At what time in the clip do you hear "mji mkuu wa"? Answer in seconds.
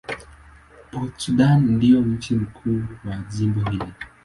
2.01-3.15